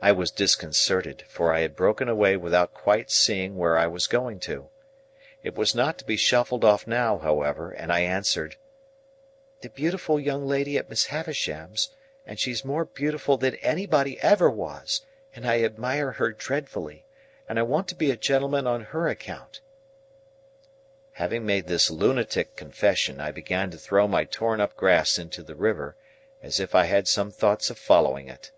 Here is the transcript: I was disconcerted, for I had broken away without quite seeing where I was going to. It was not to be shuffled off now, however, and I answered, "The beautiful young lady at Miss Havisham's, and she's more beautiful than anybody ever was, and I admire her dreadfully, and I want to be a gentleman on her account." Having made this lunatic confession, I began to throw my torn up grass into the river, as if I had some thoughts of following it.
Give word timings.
I 0.00 0.12
was 0.12 0.30
disconcerted, 0.30 1.22
for 1.26 1.52
I 1.52 1.58
had 1.62 1.74
broken 1.74 2.08
away 2.08 2.36
without 2.36 2.72
quite 2.72 3.10
seeing 3.10 3.56
where 3.56 3.76
I 3.76 3.88
was 3.88 4.06
going 4.06 4.38
to. 4.42 4.68
It 5.42 5.56
was 5.56 5.74
not 5.74 5.98
to 5.98 6.04
be 6.04 6.16
shuffled 6.16 6.64
off 6.64 6.86
now, 6.86 7.18
however, 7.18 7.72
and 7.72 7.92
I 7.92 8.02
answered, 8.02 8.54
"The 9.60 9.70
beautiful 9.70 10.20
young 10.20 10.46
lady 10.46 10.78
at 10.78 10.88
Miss 10.88 11.06
Havisham's, 11.06 11.90
and 12.24 12.38
she's 12.38 12.64
more 12.64 12.84
beautiful 12.84 13.36
than 13.38 13.56
anybody 13.56 14.20
ever 14.20 14.48
was, 14.48 15.00
and 15.34 15.44
I 15.44 15.64
admire 15.64 16.12
her 16.12 16.30
dreadfully, 16.30 17.04
and 17.48 17.58
I 17.58 17.62
want 17.62 17.88
to 17.88 17.96
be 17.96 18.12
a 18.12 18.16
gentleman 18.16 18.68
on 18.68 18.82
her 18.82 19.08
account." 19.08 19.60
Having 21.14 21.44
made 21.44 21.66
this 21.66 21.90
lunatic 21.90 22.54
confession, 22.54 23.20
I 23.20 23.32
began 23.32 23.68
to 23.72 23.78
throw 23.78 24.06
my 24.06 24.22
torn 24.22 24.60
up 24.60 24.76
grass 24.76 25.18
into 25.18 25.42
the 25.42 25.56
river, 25.56 25.96
as 26.40 26.60
if 26.60 26.72
I 26.76 26.84
had 26.84 27.08
some 27.08 27.32
thoughts 27.32 27.68
of 27.68 27.76
following 27.78 28.28
it. 28.28 28.52